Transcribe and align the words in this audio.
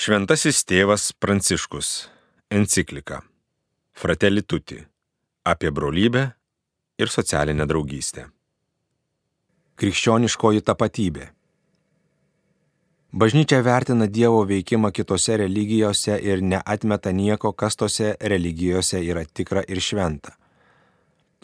Šventasis 0.00 0.62
tėvas 0.64 1.10
Pranciškus. 1.12 1.88
Enciklika. 2.48 3.18
Fratelli 3.92 4.40
tutti. 4.40 4.78
Apie 5.44 5.68
brolybę 5.76 6.22
ir 6.96 7.10
socialinę 7.12 7.66
draugystę. 7.68 8.22
Krikščioniškoji 9.76 10.64
tapatybė. 10.64 11.26
Bažnyčia 13.12 13.58
vertina 13.66 14.06
Dievo 14.08 14.38
veikimą 14.48 14.88
kitose 14.96 15.36
religijose 15.42 16.16
ir 16.16 16.40
neatmeta 16.40 17.12
nieko, 17.12 17.52
kas 17.52 17.76
tose 17.76 18.14
religijose 18.32 19.02
yra 19.04 19.26
tikra 19.28 19.66
ir 19.68 19.82
šventa. 19.84 20.32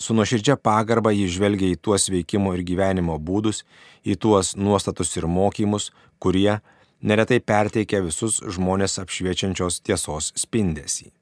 Su 0.01 0.17
nuoširdžia 0.17 0.57
pagarba 0.57 1.13
jį 1.13 1.29
žvelgia 1.37 1.77
į 1.77 1.83
tuos 1.83 2.09
veikimo 2.09 2.57
ir 2.57 2.65
gyvenimo 2.65 3.19
būdus, 3.21 3.67
į 4.01 4.17
tuos 4.17 4.55
nuostatus 4.57 5.13
ir 5.21 5.29
mokymus, 5.29 5.91
kurie 6.17 6.57
neretai 7.03 7.41
perteikia 7.41 8.01
visus 8.05 8.41
žmonės 8.41 8.99
apšviečiančios 9.03 9.81
tiesos 9.85 10.33
spindesį. 10.39 11.13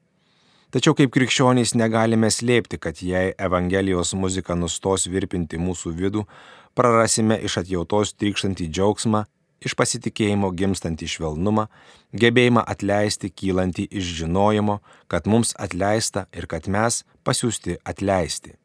Tačiau 0.75 0.95
kaip 0.97 1.13
krikščionys 1.15 1.75
negalime 1.79 2.27
slėpti, 2.27 2.79
kad 2.81 2.99
jei 2.99 3.31
Evangelijos 3.39 4.11
muzika 4.17 4.57
nustos 4.59 5.05
virpinti 5.07 5.59
mūsų 5.61 5.93
vidų, 5.95 6.25
prarasime 6.75 7.37
iš 7.47 7.61
atjautos 7.61 8.11
trykštantį 8.19 8.67
džiaugsmą, 8.73 9.23
iš 9.63 9.75
pasitikėjimo 9.79 10.49
gimstantį 10.51 11.07
švelnumą, 11.13 11.69
gebėjimą 12.11 12.65
atleisti 12.67 13.31
kylantį 13.31 13.87
iš 13.87 14.11
žinojimo, 14.19 14.81
kad 15.07 15.29
mums 15.31 15.55
atleista 15.55 16.25
ir 16.35 16.49
kad 16.51 16.67
mes 16.67 17.03
pasiūsti 17.23 17.79
atleisti. 17.87 18.57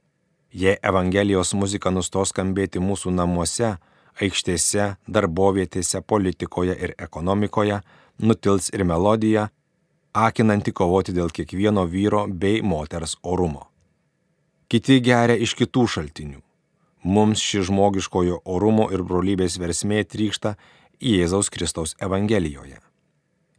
Jei 0.51 0.81
Evangelijos 0.83 1.55
muzika 1.55 1.93
nustos 1.95 2.35
skambėti 2.35 2.83
mūsų 2.83 3.15
namuose, 3.15 3.77
aikštėse, 4.21 4.97
darbovietėse, 5.07 6.03
politikoje 6.03 6.77
ir 6.77 6.95
ekonomikoje, 6.99 7.81
nutils 8.19 8.71
ir 8.75 8.85
melodija, 8.85 9.49
akinanti 10.13 10.73
kovoti 10.73 11.15
dėl 11.15 11.31
kiekvieno 11.31 11.87
vyro 11.87 12.27
bei 12.27 12.63
moters 12.63 13.17
orumo. 13.23 13.69
Kiti 14.71 15.01
geria 15.03 15.35
iš 15.35 15.57
kitų 15.59 15.87
šaltinių. 15.95 16.41
Mums 17.03 17.41
ši 17.41 17.65
žmogiškojo 17.71 18.43
orumo 18.45 18.91
ir 18.93 19.03
brolybės 19.03 19.57
versmė 19.59 20.05
trykšta 20.05 20.57
Jėzaus 21.01 21.49
Kristaus 21.51 21.97
Evangelijoje. 21.99 22.77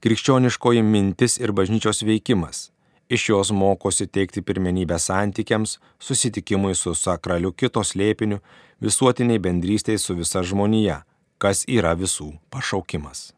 Krikščioniškoji 0.01 0.83
mintis 0.85 1.39
ir 1.41 1.51
bažnyčios 1.57 2.03
veikimas. 2.05 2.69
Iš 3.11 3.29
jos 3.29 3.49
mokosi 3.51 4.07
teikti 4.07 4.41
pirmenybę 4.41 4.99
santykiams, 4.99 5.79
susitikimui 5.99 6.75
su 6.79 6.93
sakraliu 6.95 7.51
kitos 7.51 7.89
lėpiniu, 7.99 8.37
visuotiniai 8.79 9.41
bendrystėj 9.43 9.97
su 9.99 10.15
visa 10.15 10.39
žmonija, 10.47 11.01
kas 11.35 11.65
yra 11.67 11.91
visų 11.99 12.29
pašaukimas. 12.53 13.33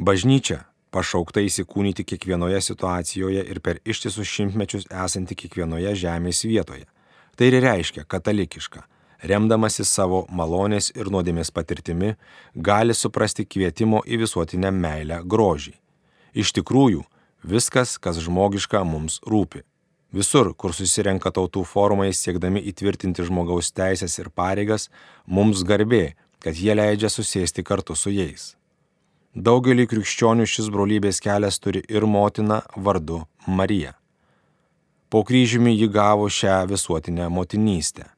Bažnyčia 0.00 0.62
pašaukta 0.96 1.42
įsikūnyti 1.44 2.06
kiekvienoje 2.08 2.62
situacijoje 2.64 3.42
ir 3.44 3.60
per 3.60 3.80
ištisus 3.84 4.28
šimtmečius 4.30 4.88
esanti 5.04 5.36
kiekvienoje 5.36 5.92
žemės 6.04 6.40
vietoje. 6.48 6.86
Tai 7.36 7.50
ir 7.50 7.58
reiškia 7.60 8.06
katalikiška. 8.08 8.86
Remdamasi 9.28 9.84
savo 9.84 10.22
malonės 10.32 10.88
ir 10.96 11.10
nuodėmės 11.12 11.52
patirtimi, 11.52 12.14
gali 12.54 12.96
suprasti 12.96 13.44
kvietimo 13.44 14.00
į 14.08 14.22
visuotinę 14.24 14.72
meilę 14.72 15.20
grožį. 15.24 15.74
Iš 16.36 16.52
tikrųjų, 16.56 17.04
viskas, 17.46 17.96
kas 17.98 18.20
žmogiška, 18.22 18.82
mums 18.84 19.20
rūpi. 19.26 19.62
Visur, 20.16 20.52
kur 20.54 20.74
susirenka 20.74 21.32
tautų 21.34 21.64
formai 21.66 22.12
siekdami 22.14 22.62
įtvirtinti 22.70 23.26
žmogaus 23.26 23.72
teisės 23.74 24.18
ir 24.20 24.30
pareigas, 24.30 24.88
mums 25.26 25.64
garbė, 25.66 26.14
kad 26.40 26.56
jie 26.56 26.76
leidžia 26.78 27.10
susėsti 27.10 27.64
kartu 27.66 27.96
su 27.98 28.12
jais. 28.14 28.54
Daugelį 29.36 29.84
krikščionių 29.90 30.46
šis 30.48 30.70
brolybės 30.72 31.20
kelias 31.20 31.58
turi 31.60 31.82
ir 31.92 32.06
motina 32.08 32.62
vardu 32.76 33.24
Marija. 33.46 33.92
Po 35.12 35.20
kryžiumi 35.26 35.74
ji 35.76 35.90
gavo 35.92 36.30
šią 36.32 36.62
visuotinę 36.70 37.28
motinystę. 37.28 38.08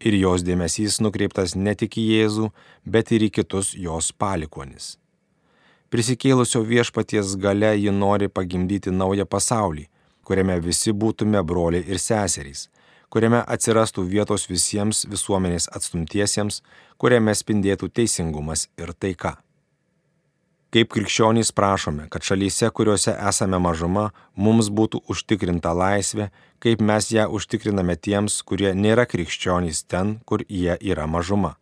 Ir 0.00 0.16
jos 0.18 0.42
dėmesys 0.42 0.98
nukreiptas 1.04 1.54
ne 1.54 1.76
tik 1.78 2.00
į 2.00 2.06
Jėzų, 2.14 2.48
bet 2.86 3.12
ir 3.12 3.28
į 3.28 3.30
kitus 3.36 3.74
jos 3.78 4.10
palikonis. 4.16 4.96
Prisikėlusio 5.92 6.62
viešpaties 6.64 7.34
gale 7.36 7.74
ji 7.76 7.92
nori 7.92 8.30
pagimdyti 8.32 8.88
naują 8.90 9.26
pasaulį, 9.28 9.82
kuriame 10.24 10.54
visi 10.64 10.94
būtume 10.96 11.42
broliai 11.44 11.84
ir 11.84 11.98
seserys, 12.00 12.70
kuriame 13.12 13.42
atsirastų 13.54 14.06
vietos 14.08 14.48
visiems 14.48 15.02
visuomenės 15.12 15.68
atstumtiesiems, 15.76 16.62
kuriame 16.96 17.34
spindėtų 17.36 17.90
teisingumas 17.92 18.70
ir 18.80 18.94
taika. 18.96 19.34
Kaip 20.72 20.88
krikščionys 20.94 21.52
prašome, 21.52 22.06
kad 22.08 22.24
šalyse, 22.24 22.70
kuriuose 22.72 23.12
esame 23.28 23.60
mažuma, 23.60 24.06
mums 24.32 24.72
būtų 24.72 25.02
užtikrinta 25.12 25.74
laisvė, 25.76 26.30
kaip 26.64 26.80
mes 26.80 27.10
ją 27.12 27.28
užtikriname 27.28 27.98
tiems, 28.00 28.38
kurie 28.40 28.72
nėra 28.72 29.04
krikščionys 29.04 29.84
ten, 29.84 30.16
kur 30.24 30.40
jie 30.48 30.78
yra 30.80 31.04
mažuma. 31.04 31.58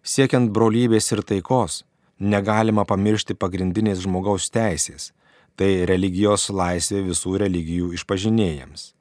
Siekiant 0.00 0.48
brolybės 0.48 1.12
ir 1.12 1.20
taikos, 1.20 1.82
negalima 2.20 2.84
pamiršti 2.84 3.34
pagrindinės 3.34 4.04
žmogaus 4.04 4.50
teisės- 4.52 5.12
tai 5.56 5.86
religijos 5.88 6.50
laisvė 6.50 7.02
visų 7.08 7.38
religijų 7.40 7.92
išpažinėjams. 7.96 8.92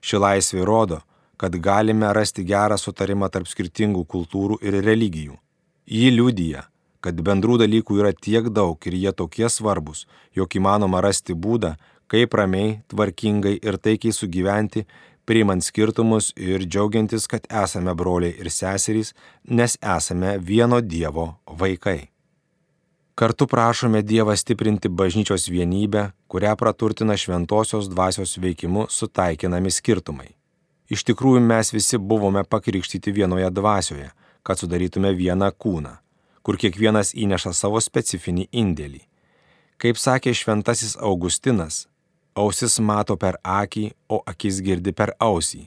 Ši 0.00 0.16
laisvė 0.16 0.64
rodo, 0.64 1.02
kad 1.36 1.52
galime 1.52 2.12
rasti 2.12 2.44
gerą 2.44 2.78
sutarimą 2.78 3.30
tarp 3.30 3.46
skirtingų 3.46 4.06
kultūrų 4.06 4.58
ir 4.62 4.82
religijų. 4.84 5.36
Ji 5.86 6.10
liudyja, 6.10 6.64
kad 7.00 7.14
bendrų 7.14 7.58
dalykų 7.62 8.00
yra 8.02 8.12
tiek 8.12 8.50
daug 8.50 8.86
ir 8.86 8.92
jie 8.92 9.12
tokie 9.12 9.48
svarbus, 9.48 10.06
jog 10.34 10.48
įmanoma 10.48 11.00
rasti 11.00 11.34
būdą, 11.34 11.76
kaip 12.08 12.34
ramiai, 12.34 12.82
tvarkingai 12.88 13.58
ir 13.62 13.78
taikiai 13.78 14.12
sugyventi, 14.12 14.84
priimant 15.28 15.64
skirtumus 15.64 16.32
ir 16.36 16.64
džiaugiantis, 16.64 17.28
kad 17.28 17.46
esame 17.64 17.94
broliai 17.94 18.34
ir 18.40 18.50
seserys, 18.50 19.14
nes 19.44 19.76
esame 19.82 20.38
vieno 20.38 20.80
Dievo 20.80 21.36
vaikai. 21.46 22.08
Kartu 23.18 23.48
prašome 23.50 24.02
Dievą 24.06 24.36
stiprinti 24.38 24.88
bažnyčios 24.88 25.48
vienybę, 25.50 26.10
kurią 26.30 26.56
praturtina 26.56 27.16
šventosios 27.18 27.88
dvasios 27.90 28.38
veikimu 28.38 28.86
sutaikinami 28.88 29.74
skirtumai. 29.74 30.30
Iš 30.86 31.02
tikrųjų 31.08 31.42
mes 31.42 31.74
visi 31.74 31.98
buvome 31.98 32.44
pakrikštyti 32.44 33.12
vienoje 33.12 33.50
dvasioje, 33.50 34.12
kad 34.42 34.62
sudarytume 34.62 35.10
vieną 35.18 35.50
kūną 35.50 35.98
kur 36.48 36.56
kiekvienas 36.56 37.10
įneša 37.12 37.50
savo 37.52 37.76
specifinį 37.84 38.46
indėlį. 38.56 39.02
Kaip 39.76 39.98
sakė 40.00 40.32
šventasis 40.32 40.94
Augustinas, 40.96 41.82
ausis 42.32 42.78
mato 42.80 43.18
per 43.20 43.36
akį, 43.44 43.90
o 44.08 44.22
akis 44.32 44.62
girdi 44.64 44.94
per 44.96 45.12
ausį. 45.20 45.66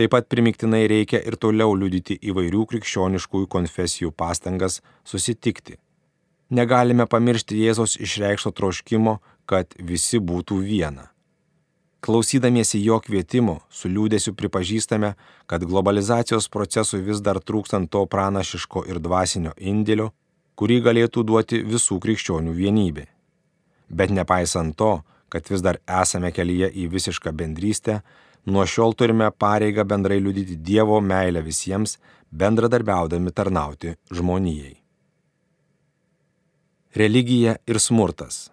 Taip 0.00 0.14
pat 0.14 0.30
primiktinai 0.32 0.86
reikia 0.88 1.20
ir 1.20 1.36
toliau 1.36 1.76
liudyti 1.76 2.16
įvairių 2.32 2.64
krikščioniškųjų 2.70 3.50
konfesijų 3.52 4.14
pastangas 4.16 4.80
susitikti. 5.04 5.76
Negalime 6.50 7.06
pamiršti 7.06 7.58
Jėzos 7.62 7.94
išreikšto 8.02 8.50
troškimo, 8.50 9.20
kad 9.46 9.74
visi 9.78 10.18
būtų 10.18 10.58
viena. 10.66 11.10
Klausydamiesi 12.00 12.80
jo 12.80 12.96
kvietimo, 13.04 13.60
su 13.68 13.90
liūdėsiu 13.92 14.32
pripažįstame, 14.34 15.12
kad 15.46 15.66
globalizacijos 15.68 16.48
procesui 16.48 17.02
vis 17.06 17.20
dar 17.20 17.38
trūkstant 17.38 17.90
to 17.92 18.06
pranašiško 18.08 18.86
ir 18.88 18.98
dvasinio 19.04 19.52
indėlio, 19.60 20.08
kurį 20.56 20.80
galėtų 20.88 21.24
duoti 21.28 21.60
visų 21.62 22.00
krikščionių 22.00 22.56
vienybė. 22.56 23.06
Bet 23.92 24.10
nepaisant 24.16 24.74
to, 24.80 24.90
kad 25.28 25.46
vis 25.52 25.62
dar 25.62 25.78
esame 26.02 26.32
kelyje 26.34 26.72
į 26.82 26.88
visišką 26.96 27.36
bendrystę, 27.36 28.00
nuo 28.46 28.66
šiol 28.66 28.96
turime 28.98 29.30
pareigą 29.30 29.84
bendrai 29.84 30.18
liudyti 30.24 30.56
Dievo 30.56 30.98
meilę 31.04 31.44
visiems, 31.46 31.98
bendradarbiaudami 32.32 33.30
tarnauti 33.30 33.94
žmonijai. 34.10 34.79
Religija 36.94 37.56
ir 37.66 37.78
smurtas. 37.78 38.50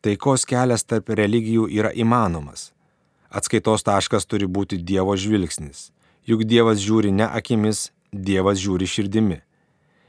Taikos 0.00 0.46
kelias 0.48 0.86
tarp 0.88 1.10
religijų 1.12 1.66
yra 1.68 1.90
įmanomas. 1.92 2.70
Atskaitos 3.28 3.84
taškas 3.84 4.24
turi 4.24 4.46
būti 4.48 4.78
Dievo 4.80 5.12
žvilgsnis. 5.12 5.90
Juk 6.24 6.46
Dievas 6.48 6.80
žiūri 6.80 7.12
ne 7.12 7.26
akimis, 7.28 7.90
Dievas 8.12 8.62
žiūri 8.62 8.88
širdimi. 8.88 9.42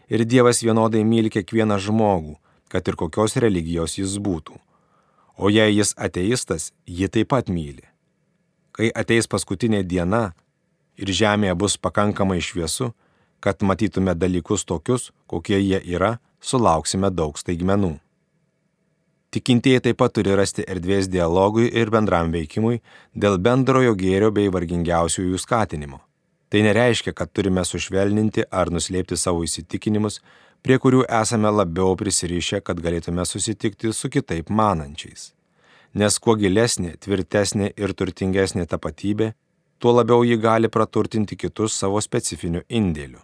Ir 0.07 0.23
Dievas 0.23 0.63
vienodai 0.63 1.01
myli 1.03 1.27
kiekvieną 1.27 1.75
žmogų, 1.75 2.37
kad 2.71 2.87
ir 2.87 2.95
kokios 2.95 3.35
religijos 3.35 3.97
jis 3.99 4.15
būtų. 4.15 4.55
O 5.35 5.51
jei 5.51 5.75
jis 5.75 5.91
ateistas, 5.99 6.71
jį 6.87 7.11
taip 7.11 7.33
pat 7.35 7.51
myli. 7.51 7.83
Kai 8.71 8.93
ateis 8.95 9.27
paskutinė 9.27 9.83
diena 9.83 10.31
ir 10.95 11.11
žemėje 11.11 11.59
bus 11.59 11.75
pakankamai 11.75 12.39
šviesu, 12.39 12.93
kad 13.43 13.59
matytume 13.59 14.15
dalykus 14.15 14.63
tokius, 14.63 15.11
kokie 15.27 15.59
jie 15.59 15.83
yra, 15.83 16.15
sulauksime 16.41 17.11
daug 17.11 17.37
staigmenų. 17.37 17.97
Tikintieji 19.29 19.83
taip 19.85 19.99
pat 20.01 20.15
turi 20.17 20.33
rasti 20.33 20.63
erdvės 20.65 21.05
dialogui 21.13 21.67
ir 21.69 21.91
bendram 21.93 22.31
veikimui 22.33 22.79
dėl 23.13 23.37
bendrojo 23.37 23.93
gėrio 23.93 24.31
bei 24.33 24.49
vargingiausiųjų 24.49 25.37
skatinimo. 25.37 25.99
Tai 26.49 26.63
nereiškia, 26.65 27.13
kad 27.13 27.29
turime 27.29 27.61
sušvelninti 27.61 28.47
ar 28.49 28.71
nuslėpti 28.73 29.17
savo 29.21 29.43
įsitikinimus, 29.45 30.17
prie 30.65 30.79
kurių 30.81 31.03
esame 31.21 31.51
labiau 31.53 31.93
prisirišę, 31.99 32.63
kad 32.65 32.81
galėtume 32.81 33.25
susitikti 33.25 33.93
su 33.93 34.09
kitaip 34.09 34.49
manančiais. 34.49 35.29
Nes 35.93 36.17
kuo 36.17 36.33
gilesnė, 36.33 36.95
tvirtesnė 36.97 37.69
ir 37.77 37.93
turtingesnė 37.93 38.65
tapatybė, 38.65 39.33
tuo 39.77 39.93
labiau 39.93 40.25
ji 40.25 40.41
gali 40.41 40.73
praturtinti 40.73 41.37
kitus 41.37 41.77
savo 41.77 42.01
specifiniu 42.01 42.65
indėliu. 42.65 43.21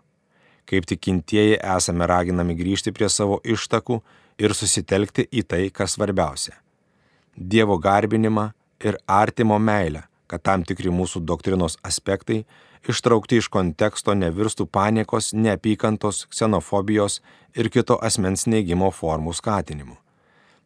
Kaip 0.65 0.85
tikintieji 0.89 1.59
esame 1.61 2.07
raginami 2.09 2.55
grįžti 2.57 2.93
prie 2.93 3.09
savo 3.09 3.39
ištakų 3.45 3.99
ir 4.41 4.53
susitelkti 4.53 5.27
į 5.31 5.43
tai, 5.47 5.63
kas 5.69 5.95
svarbiausia- 5.95 6.57
Dievo 7.51 7.77
garbinimą 7.77 8.53
ir 8.79 8.97
artimo 9.07 9.59
meilę, 9.59 10.03
kad 10.27 10.41
tam 10.43 10.63
tikri 10.63 10.89
mūsų 10.89 11.21
doktrinos 11.25 11.77
aspektai 11.83 12.45
ištraukti 12.89 13.37
iš 13.37 13.47
konteksto 13.47 14.13
nevirstų 14.13 14.65
paniekos, 14.65 15.33
neapykantos, 15.33 16.25
ksenofobijos 16.29 17.21
ir 17.55 17.69
kito 17.69 17.97
asmens 18.01 18.45
neigimo 18.47 18.91
formų 18.91 19.33
skatinimu. 19.33 19.97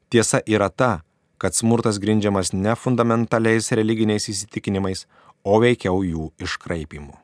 Tiesa 0.10 0.42
yra 0.48 0.70
ta, 0.70 1.02
kad 1.38 1.56
smurtas 1.56 2.00
grindžiamas 2.00 2.54
ne 2.54 2.76
fundamentaliais 2.76 3.72
religiniais 3.72 4.28
įsitikinimais, 4.32 5.06
o 5.44 5.60
veikiau 5.64 6.04
jų 6.04 6.32
iškraipimu. 6.44 7.16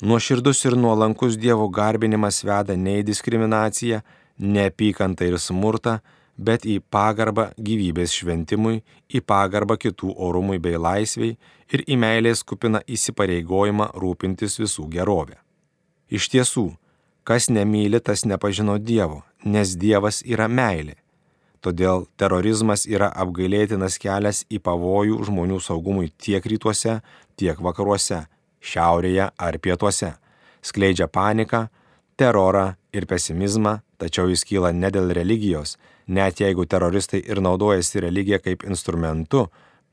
Nuoširdus 0.00 0.64
ir 0.64 0.76
nuolankus 0.80 1.34
Dievo 1.36 1.66
garbinimas 1.68 2.38
veda 2.48 2.72
ne 2.72 2.94
į 3.00 3.04
diskriminaciją, 3.04 3.98
neapykantą 4.40 5.26
ir 5.28 5.36
smurtą, 5.36 5.98
bet 6.40 6.64
į 6.64 6.78
pagarbą 6.88 7.50
gyvybės 7.60 8.14
šventimui, 8.16 8.80
į 9.12 9.20
pagarbą 9.20 9.76
kitų 9.82 10.14
orumui 10.16 10.56
bei 10.56 10.80
laisviai 10.80 11.34
ir 11.68 11.84
į 11.84 12.00
meilės 12.00 12.40
kupiną 12.48 12.80
įsipareigojimą 12.88 13.90
rūpintis 14.00 14.56
visų 14.62 14.86
gerovę. 14.96 15.36
Iš 16.08 16.30
tiesų, 16.32 16.70
kas 17.28 17.50
nemyli, 17.52 18.00
tas 18.00 18.24
nepažino 18.24 18.78
Dievo, 18.80 19.20
nes 19.44 19.76
Dievas 19.76 20.24
yra 20.24 20.48
meilė. 20.48 20.96
Todėl 21.60 22.06
terorizmas 22.16 22.88
yra 22.88 23.12
apgailėtinas 23.12 24.00
kelias 24.00 24.46
į 24.48 24.64
pavojų 24.64 25.20
žmonių 25.28 25.60
saugumui 25.60 26.08
tiek 26.16 26.40
rytuose, 26.40 27.02
tiek 27.36 27.60
vakaruose, 27.60 28.24
šiaurėje 28.60 29.30
ar 29.36 29.58
pietuose. 29.58 30.14
Skleidžia 30.62 31.08
paniką, 31.08 31.68
terorą 32.20 32.74
ir 32.92 33.06
pesimizmą, 33.08 33.80
tačiau 33.98 34.28
jis 34.28 34.44
kyla 34.44 34.72
ne 34.76 34.90
dėl 34.92 35.12
religijos, 35.16 35.76
net 36.06 36.40
jeigu 36.42 36.66
teroristai 36.66 37.22
ir 37.24 37.40
naudojasi 37.40 38.04
religiją 38.04 38.40
kaip 38.44 38.66
instrumentu, 38.68 39.46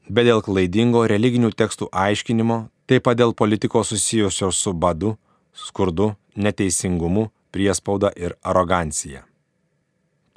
bet 0.10 0.28
dėl 0.28 0.44
klaidingo 0.44 1.06
religinių 1.08 1.54
tekstų 1.56 1.90
aiškinimo, 1.92 2.68
taip 2.88 3.08
pat 3.08 3.20
dėl 3.20 3.34
politikos 3.36 3.94
susijusios 3.94 4.60
su 4.60 4.74
badu, 4.74 5.16
skurdu, 5.54 6.14
neteisingumu, 6.36 7.30
priespauda 7.52 8.12
ir 8.16 8.36
arogancija. 8.44 9.24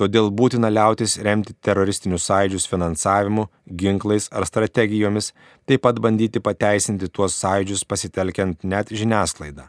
Todėl 0.00 0.30
būtina 0.32 0.70
liautis 0.72 1.18
remti 1.20 1.52
teroristinius 1.60 2.24
sąjūdžius 2.30 2.64
finansavimu, 2.70 3.42
ginklais 3.82 4.30
ar 4.32 4.46
strategijomis, 4.48 5.34
taip 5.68 5.82
pat 5.84 6.00
bandyti 6.00 6.40
pateisinti 6.40 7.10
tuos 7.12 7.36
sąjūdžius 7.36 7.84
pasitelkiant 7.84 8.64
net 8.64 8.94
žiniasklaidą. 8.96 9.66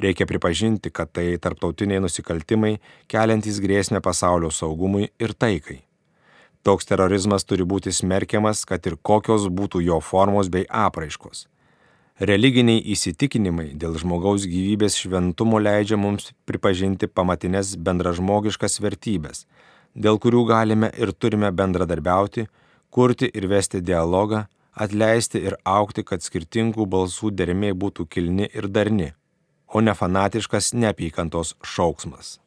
Reikia 0.00 0.24
pripažinti, 0.28 0.88
kad 0.92 1.12
tai 1.12 1.26
tarptautiniai 1.40 2.00
nusikaltimai, 2.04 2.78
keliantys 3.12 3.60
grėsmę 3.64 4.00
pasaulio 4.04 4.48
saugumui 4.52 5.10
ir 5.20 5.36
taikai. 5.36 5.82
Toks 6.64 6.88
terorizmas 6.88 7.44
turi 7.44 7.68
būti 7.68 7.92
smerkiamas, 7.92 8.64
kad 8.64 8.88
ir 8.88 8.96
kokios 8.96 9.44
būtų 9.60 9.84
jo 9.84 10.00
formos 10.00 10.48
bei 10.52 10.64
apraiškos. 10.68 11.44
Religiniai 12.20 12.80
įsitikinimai 12.94 13.74
dėl 13.76 13.98
žmogaus 14.00 14.46
gyvybės 14.48 14.96
šventumo 14.96 15.60
leidžia 15.60 15.98
mums 16.00 16.30
pripažinti 16.48 17.10
pamatinės 17.12 17.74
bendražmogiškas 17.76 18.80
vertybės, 18.80 19.44
dėl 19.94 20.16
kurių 20.18 20.46
galime 20.48 20.90
ir 20.96 21.12
turime 21.12 21.52
bendradarbiauti, 21.52 22.46
kurti 22.90 23.28
ir 23.28 23.50
vesti 23.52 23.82
dialogą, 23.84 24.46
atleisti 24.72 25.44
ir 25.44 25.58
aukti, 25.64 26.04
kad 26.04 26.24
skirtingų 26.24 26.88
balsų 26.88 27.34
dermė 27.36 27.74
būtų 27.76 28.08
kilni 28.08 28.48
ir 28.48 28.68
darni 28.72 29.12
o 29.66 29.80
ne 29.80 29.94
fanatiškas 29.94 30.72
neapykantos 30.74 31.54
šauksmas. 31.62 32.38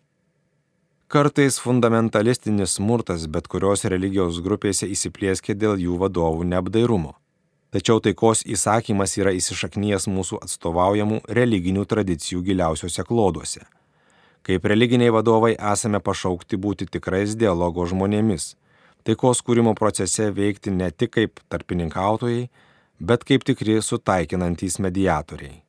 Kartais 1.07 1.57
fundamentalistinis 1.59 2.75
smurtas 2.77 3.25
bet 3.33 3.47
kurios 3.49 3.85
religijos 3.93 4.39
grupėse 4.45 4.87
įsiplieskia 4.95 5.55
dėl 5.57 5.81
jų 5.81 5.97
vadovų 6.03 6.45
neapdairumo. 6.51 7.15
Tačiau 7.69 7.99
taikos 8.01 8.41
įsakymas 8.49 9.11
yra 9.19 9.29
įsišaknyjęs 9.37 10.07
mūsų 10.09 10.39
atstovaujamų 10.41 11.19
religinių 11.37 11.83
tradicijų 11.91 12.41
giliausiuose 12.47 13.05
kloduose. 13.05 13.61
Kaip 14.41 14.65
religiniai 14.71 15.13
vadovai 15.13 15.51
esame 15.53 15.99
pašaukti 16.01 16.57
būti 16.57 16.87
tikrais 16.89 17.35
dialogo 17.37 17.85
žmonėmis, 17.85 18.55
taikos 19.05 19.43
kūrimo 19.45 19.75
procese 19.77 20.31
veikti 20.33 20.73
ne 20.73 20.89
tik 20.89 21.13
kaip 21.19 21.43
tarpininkautojai, 21.53 22.49
bet 22.99 23.23
kaip 23.23 23.45
tikri 23.45 23.77
sutaikinantys 23.85 24.79
mediatoriai. 24.81 25.61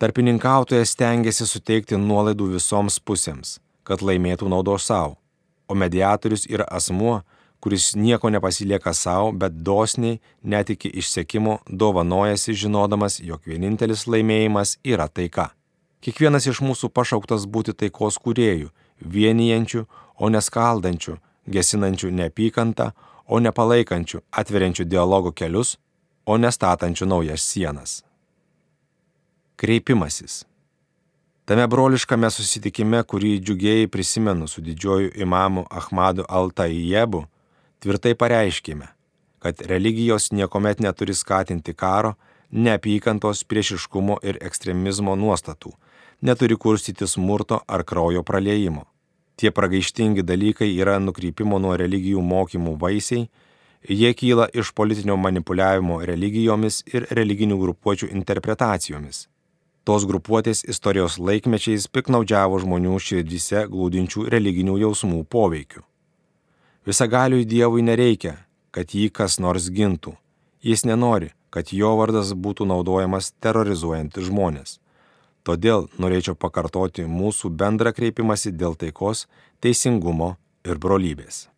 Tarpininkautojas 0.00 0.96
stengiasi 0.96 1.44
suteikti 1.48 2.00
nuolaidų 2.00 2.50
visoms 2.56 2.96
pusėms, 3.00 3.58
kad 3.84 4.00
laimėtų 4.00 4.48
naudos 4.48 4.88
savo, 4.88 5.18
o 5.68 5.76
mediatorius 5.76 6.48
yra 6.48 6.64
asmuo, 6.68 7.20
kuris 7.66 7.94
nieko 7.94 8.30
nepasilieka 8.30 8.94
savo, 8.94 9.32
bet 9.32 9.52
dosniai, 9.52 10.20
net 10.42 10.70
iki 10.70 10.88
išsekimo, 10.88 11.56
dovanojasi 11.66 12.54
žinodamas, 12.54 13.16
jog 13.18 13.42
vienintelis 13.42 14.04
laimėjimas 14.06 14.76
yra 14.86 15.08
taika. 15.10 15.48
Kiekvienas 15.98 16.46
iš 16.46 16.60
mūsų 16.62 16.92
pašauktas 16.94 17.48
būti 17.50 17.74
taikos 17.74 18.20
kūrėjų, 18.22 18.70
vienijančių, 19.02 19.82
o 20.14 20.30
neskaldančių, 20.30 21.16
gesinančių 21.58 22.12
neapykantą, 22.22 22.92
o 23.26 23.42
nepalaikančių, 23.42 24.22
atveriančių 24.30 24.86
dialogo 24.86 25.34
kelius, 25.34 25.74
o 26.22 26.38
nestatančių 26.38 27.10
naujas 27.16 27.50
sienas. 27.50 27.98
Kreipimasis. 29.58 30.44
Tame 31.50 31.66
broliškame 31.66 32.30
susitikime, 32.30 33.02
kurį 33.02 33.40
džiugiai 33.42 33.90
prisimenu 33.90 34.46
su 34.46 34.62
didžiuoju 34.62 35.16
imamu 35.18 35.66
Ahmadu 35.66 36.22
Altaijebu, 36.28 37.26
tvirtai 37.82 38.14
pareiškime, 38.14 38.88
kad 39.38 39.60
religijos 39.60 40.30
niekuomet 40.32 40.80
neturi 40.80 41.14
skatinti 41.14 41.74
karo, 41.74 42.14
neapykantos, 42.50 43.44
priešiškumo 43.44 44.18
ir 44.22 44.38
ekstremizmo 44.40 45.16
nuostatų, 45.16 45.72
neturi 46.22 46.56
kurstyti 46.56 47.06
smurto 47.06 47.60
ar 47.66 47.84
kraujo 47.84 48.22
praleimo. 48.22 48.86
Tie 49.36 49.50
pragaištingi 49.52 50.24
dalykai 50.24 50.70
yra 50.80 50.96
nukrypimo 50.98 51.58
nuo 51.60 51.76
religijų 51.76 52.22
mokymų 52.24 52.76
vaisiai, 52.80 53.28
jie 53.88 54.12
kyla 54.14 54.48
iš 54.52 54.72
politinio 54.72 55.16
manipuliavimo 55.20 56.00
religijomis 56.08 56.82
ir 56.92 57.08
religinių 57.10 57.58
grupuočių 57.60 58.12
interpretacijomis 58.16 59.26
tos 59.86 60.02
grupuotės 60.10 60.64
istorijos 60.66 61.14
laikmečiais 61.22 61.84
piknaudžiavo 61.94 62.58
žmonių 62.64 62.96
širdyse 63.08 63.68
glūdinčių 63.70 64.24
religinių 64.34 64.80
jausmų 64.82 65.20
poveikiu. 65.30 65.84
Visagaliui 66.86 67.42
Dievui 67.50 67.82
nereikia, 67.82 68.36
kad 68.70 68.92
jį 68.94 69.08
kas 69.10 69.40
nors 69.42 69.64
gintų. 69.74 70.12
Jis 70.62 70.84
nenori, 70.86 71.32
kad 71.50 71.72
jo 71.74 71.96
vardas 71.98 72.30
būtų 72.30 72.68
naudojamas 72.70 73.32
terrorizuojant 73.42 74.14
žmonės. 74.22 74.76
Todėl 75.42 75.88
norėčiau 75.98 76.36
pakartoti 76.38 77.08
mūsų 77.10 77.50
bendrą 77.58 77.90
kreipimąsi 77.96 78.52
dėl 78.54 78.78
taikos, 78.78 79.24
teisingumo 79.58 80.36
ir 80.62 80.78
brolybės. 80.78 81.48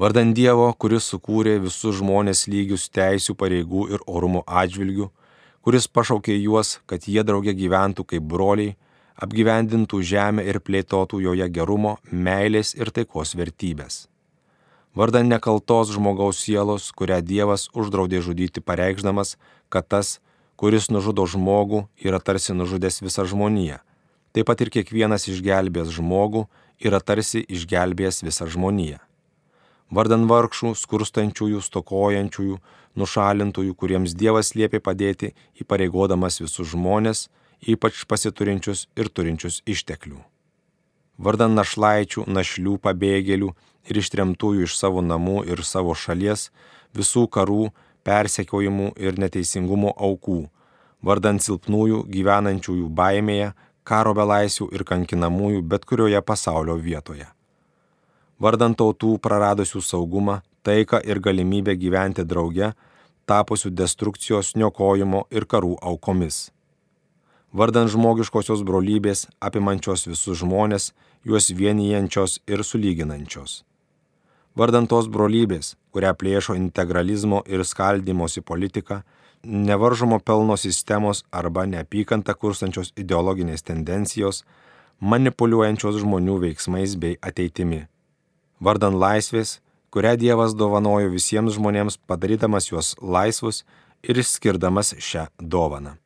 Vardan 0.00 0.32
Dievo, 0.36 0.70
kuris 0.72 1.10
sukūrė 1.12 1.58
visus 1.60 1.98
žmonės 2.00 2.46
lygius 2.48 2.88
teisių, 2.88 3.36
pareigų 3.36 3.86
ir 3.92 4.02
orumo 4.08 4.40
atžvilgių, 4.44 5.10
kuris 5.60 5.88
pašaukė 5.88 6.36
juos, 6.36 6.78
kad 6.88 7.04
jie 7.04 7.20
drauge 7.24 7.52
gyventų 7.52 8.08
kaip 8.08 8.24
broliai, 8.24 8.78
apgyvendintų 9.22 10.02
žemę 10.02 10.44
ir 10.48 10.60
plėtotų 10.60 11.22
joje 11.24 11.48
gerumo, 11.52 11.96
meilės 12.10 12.74
ir 12.76 12.92
taikos 12.94 13.34
vertybės. 13.38 14.06
Vardan 14.96 15.28
nekaltos 15.28 15.92
žmogaus 15.92 16.40
sielos, 16.40 16.88
kurią 16.96 17.20
Dievas 17.20 17.68
uždraudė 17.76 18.22
žudyti 18.24 18.64
pareikšdamas, 18.64 19.36
kad 19.68 19.88
tas, 19.88 20.18
kuris 20.56 20.88
nužudo 20.88 21.26
žmogų, 21.28 21.84
yra 22.00 22.20
tarsi 22.20 22.56
nužudęs 22.56 23.02
visą 23.04 23.26
žmoniją. 23.28 23.82
Taip 24.32 24.48
pat 24.48 24.60
ir 24.64 24.72
kiekvienas 24.72 25.28
išgelbės 25.28 25.92
žmogų 25.96 26.46
yra 26.80 27.00
tarsi 27.00 27.44
išgelbėjęs 27.44 28.24
visą 28.24 28.48
žmoniją 28.48 29.02
vardan 29.90 30.26
vargšų, 30.30 30.74
skurstančiųjų, 30.74 31.62
stokojančiųjų, 31.62 32.58
nušalintųjų, 32.96 33.74
kuriems 33.78 34.14
Dievas 34.18 34.54
liepė 34.56 34.80
padėti, 34.80 35.32
įpareigodamas 35.60 36.40
visus 36.40 36.72
žmonės, 36.72 37.28
ypač 37.62 38.04
pasiturinčius 38.08 38.86
ir 38.96 39.08
turinčius 39.08 39.62
išteklių. 39.66 40.18
Vardan 41.16 41.54
našlaičių, 41.56 42.26
našlių, 42.28 42.76
pabėgėlių 42.84 43.52
ir 43.88 44.00
ištremtųjų 44.02 44.66
iš 44.68 44.76
savo 44.76 45.00
namų 45.00 45.46
ir 45.48 45.62
savo 45.64 45.94
šalies, 45.96 46.50
visų 46.96 47.26
karų, 47.32 47.70
persekiojimų 48.04 48.92
ir 49.00 49.16
neteisingumo 49.18 49.94
aukų, 49.96 50.42
vardan 51.02 51.40
silpnųjų 51.42 52.04
gyvenančiųjų 52.12 52.90
baimėje, 52.90 53.54
karo 53.86 54.12
belaisvių 54.18 54.68
ir 54.74 54.84
kankinamųjų 54.84 55.62
bet 55.62 55.86
kurioje 55.88 56.20
pasaulio 56.22 56.76
vietoje. 56.76 57.28
Vardant 58.38 58.76
tautų 58.76 59.16
praradusių 59.22 59.80
saugumą, 59.80 60.42
taiką 60.66 61.00
ir 61.08 61.22
galimybę 61.24 61.76
gyventi 61.78 62.26
drauge, 62.26 62.74
tapusių 63.26 63.72
destrukcijos, 63.72 64.52
niokojimo 64.60 65.24
ir 65.30 65.46
karų 65.48 65.78
aukomis. 65.80 66.50
Vardant 67.56 67.88
žmogiškosios 67.88 68.60
brolybės, 68.68 69.22
apimančios 69.40 70.02
visus 70.04 70.42
žmonės, 70.42 70.90
juos 71.24 71.46
vienijančios 71.56 72.34
ir 72.44 72.60
sulyginančios. 72.60 73.62
Vardant 74.60 74.90
tos 74.92 75.08
brolybės, 75.08 75.72
kurią 75.88 76.12
plėšo 76.20 76.58
integralizmo 76.58 77.40
ir 77.48 77.64
skaldimosi 77.64 78.44
politika, 78.44 79.00
nevaržomo 79.40 80.20
pelno 80.20 80.58
sistemos 80.60 81.24
arba 81.32 81.64
neapykantą 81.64 82.36
kurstančios 82.36 82.92
ideologinės 82.92 83.64
tendencijos, 83.64 84.44
manipuliuojančios 85.00 86.02
žmonių 86.04 86.38
veiksmais 86.44 87.00
bei 87.00 87.16
ateitimi. 87.24 87.86
Vardan 88.60 89.00
laisvės, 89.00 89.62
kurią 89.92 90.18
Dievas 90.20 90.52
dovanojo 90.52 91.08
visiems 91.08 91.56
žmonėms, 91.56 92.02
padarydamas 92.04 92.68
juos 92.68 92.96
laisvus 93.00 93.64
ir 94.04 94.20
skirdamas 94.20 94.92
šią 95.00 95.30
dovaną. 95.40 95.96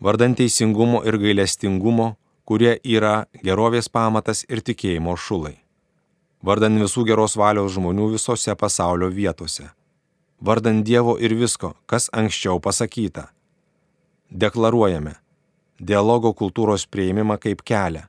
Vardan 0.00 0.34
teisingumo 0.34 1.04
ir 1.06 1.18
gailestingumo, 1.18 2.14
kurie 2.44 2.78
yra 2.84 3.24
gerovės 3.44 3.88
pamatas 3.88 4.44
ir 4.48 4.60
tikėjimo 4.60 5.16
šulai. 5.16 5.56
Vardan 6.44 6.76
visų 6.82 7.06
geros 7.08 7.38
valios 7.40 7.72
žmonių 7.76 8.10
visose 8.18 8.54
pasaulio 8.58 9.08
vietose 9.08 9.70
vardan 10.44 10.82
Dievo 10.84 11.16
ir 11.18 11.34
visko, 11.34 11.74
kas 11.86 12.10
anksčiau 12.12 12.60
pasakyta. 12.60 13.28
Deklaruojame 14.30 15.14
dialogo 15.80 16.32
kultūros 16.36 16.86
prieimimą 16.90 17.38
kaip 17.40 17.62
kelią, 17.66 18.04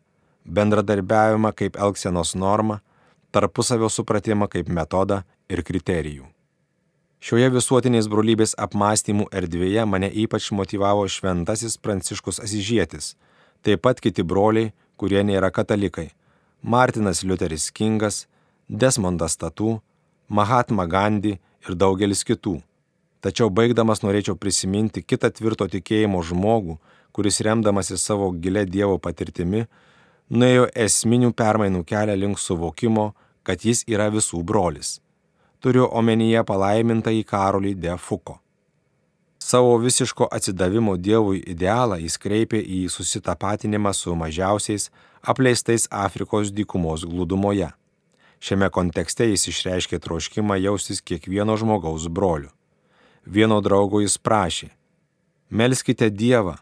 bendradarbiavimą 0.46 1.51
kaip 1.56 1.80
elgsenos 1.80 2.36
normą, 2.36 2.80
tarpusavio 3.32 3.89
supratimą 3.89 4.48
kaip 4.51 4.70
metodą 4.70 5.24
ir 5.50 5.63
kriterijų. 5.63 6.27
Šioje 7.25 7.48
visuotinės 7.50 8.05
brolybės 8.05 8.51
apmąstymų 8.62 9.24
erdvėje 9.34 9.82
mane 9.89 10.12
ypač 10.24 10.51
motivavo 10.53 11.08
šventasis 11.10 11.74
Pranciškus 11.82 12.38
Asižėtis, 12.44 13.15
taip 13.65 13.79
pat 13.82 13.98
kiti 13.98 14.22
broliai, 14.22 14.74
kurie 14.94 15.24
nėra 15.25 15.50
katalikai- 15.50 16.12
Martinas 16.74 17.24
Liuteris 17.24 17.72
Kingas, 17.72 18.27
Desmondas 18.70 19.38
Tatu, 19.41 19.82
Mahatma 20.29 20.86
Gandhi 20.86 21.39
ir 21.67 21.74
daugelis 21.74 22.22
kitų. 22.24 22.62
Tačiau 23.22 23.50
baigdamas 23.50 24.03
norėčiau 24.05 24.38
prisiminti 24.38 25.01
kitą 25.01 25.32
tvirto 25.34 25.65
tikėjimo 25.65 26.22
žmogų, 26.22 26.77
kuris 27.12 27.41
remdamasi 27.41 27.98
savo 27.98 28.29
gilę 28.34 28.67
Dievo 28.70 29.00
patirtimi, 29.00 29.65
nuėjo 30.29 30.70
esminių 30.75 31.34
permainų 31.34 31.84
kelią 31.86 32.20
link 32.20 32.38
suvokimo, 32.38 33.15
kad 33.44 33.65
jis 33.65 33.84
yra 33.88 34.12
visų 34.12 34.44
brolis. 34.44 35.00
Turiu 35.65 35.88
omenyje 35.98 36.43
palaimintą 36.45 37.10
į 37.10 37.24
Karolį 37.25 37.72
de 37.81 37.93
Fuko. 37.98 38.36
Savo 39.41 39.79
visiško 39.81 40.27
atsidavimo 40.38 40.93
Dievui 40.93 41.39
idealą 41.41 41.98
jis 42.03 42.19
kreipė 42.22 42.60
į 42.62 42.84
susitapatinimą 42.93 43.95
su 43.98 44.13
mažiausiais 44.13 44.91
apleistais 45.34 45.88
Afrikos 45.89 46.53
dykumos 46.53 47.07
glūdumoje. 47.10 47.72
Šiame 48.38 48.69
kontekste 48.77 49.25
jis 49.31 49.48
išreiškė 49.50 49.98
troškimą 50.05 50.60
jaustis 50.62 51.01
kiekvieno 51.01 51.57
žmogaus 51.57 52.05
broliu. 52.13 52.53
Vieno 53.25 53.57
draugo 53.57 54.05
jis 54.05 54.22
prašė- 54.22 54.69
Melskite 55.57 56.12
Dievą, 56.13 56.60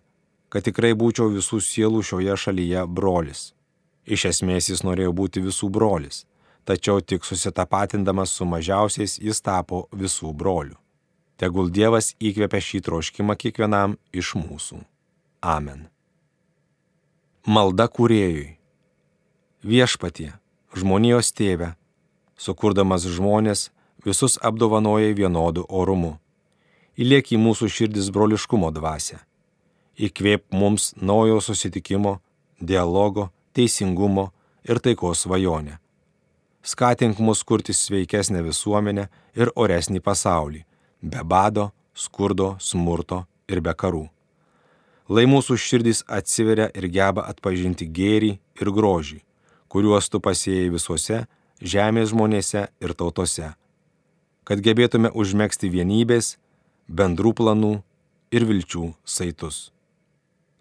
kad 0.48 0.64
tikrai 0.64 0.94
būčiau 0.96 1.28
visų 1.28 1.60
sielų 1.60 2.08
šioje 2.08 2.40
šalyje 2.46 2.88
brolis. 2.88 3.52
Iš 4.08 4.26
esmės 4.32 4.72
jis 4.72 4.88
norėjo 4.88 5.12
būti 5.12 5.44
visų 5.44 5.70
brolis, 5.70 6.24
tačiau 6.66 7.02
tik 7.02 7.26
susitapatindamas 7.26 8.32
su 8.32 8.46
mažiausiais 8.46 9.20
jis 9.20 9.42
tapo 9.42 9.88
visų 9.92 10.34
brolių. 10.34 10.78
Tegul 11.38 11.72
Dievas 11.74 12.14
įkvepia 12.22 12.62
šį 12.62 12.80
troškimą 12.86 13.36
kiekvienam 13.36 13.98
iš 14.14 14.36
mūsų. 14.40 14.80
Amen. 15.44 15.90
Malda 17.44 17.90
kūrėjui. 17.92 18.54
Viešpatie, 19.64 20.30
žmonijos 20.78 21.34
tėve, 21.36 21.74
sukurdamas 22.40 23.04
žmonės, 23.04 23.72
visus 24.06 24.38
apdovanoja 24.40 25.12
vienodu 25.18 25.66
orumu. 25.68 26.18
Įliek 26.96 27.34
į 27.34 27.42
mūsų 27.42 27.68
širdis 27.76 28.12
broliškumo 28.14 28.72
dvasę. 28.72 29.20
Įkvėp 30.00 30.46
mums 30.54 30.94
naujo 30.96 31.42
susitikimo, 31.42 32.20
dialogo, 32.62 33.32
teisingumo 33.54 34.30
ir 34.64 34.80
taikos 34.80 35.26
svajonę. 35.26 35.83
Skatink 36.64 37.20
mus 37.20 37.44
kurti 37.44 37.74
sveikesnę 37.76 38.44
visuomenę 38.46 39.10
ir 39.36 39.52
oresnį 39.56 40.00
pasaulį, 40.00 40.64
be 41.02 41.24
bado, 41.24 41.72
skurdo, 41.94 42.56
smurto 42.60 43.26
ir 43.52 43.60
be 43.60 43.76
karų. 43.76 44.08
Lai 45.12 45.28
mūsų 45.28 45.60
širdis 45.60 46.06
atsiveria 46.08 46.70
ir 46.72 46.88
geba 46.88 47.28
atpažinti 47.28 47.90
gėrį 47.92 48.38
ir 48.62 48.72
grožį 48.72 49.20
kuriuos 49.74 50.12
tu 50.14 50.22
pasėjai 50.22 50.70
visuose 50.70 51.24
žemės 51.74 52.12
žmonėse 52.12 52.68
ir 52.84 52.92
tautose, 53.00 53.54
kad 54.46 54.62
gebėtume 54.62 55.10
užmėgsti 55.10 55.72
vienybės, 55.74 56.36
bendrų 56.86 57.32
planų 57.40 57.72
ir 58.36 58.46
vilčių 58.50 58.92
saitus. 59.16 59.72